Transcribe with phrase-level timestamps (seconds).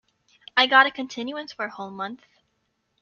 [0.57, 2.23] I got a continuance for a whole month.